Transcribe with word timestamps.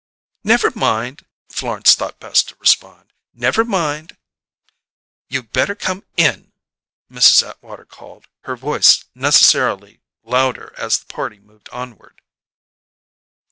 "Never 0.43 0.71
mind!" 0.73 1.27
Florence 1.51 1.93
thought 1.93 2.19
best 2.19 2.49
to 2.49 2.55
respond. 2.57 3.13
"Never 3.35 3.63
mind!" 3.63 4.17
"You'd 5.29 5.51
better 5.53 5.75
come 5.75 6.03
in," 6.17 6.53
Mrs. 7.11 7.47
Atwater 7.47 7.85
called, 7.85 8.27
her 8.45 8.55
voice 8.55 9.05
necessarily 9.13 10.01
louder 10.23 10.73
as 10.75 10.97
the 10.97 11.05
party 11.05 11.37
moved 11.37 11.69
onward. 11.69 12.23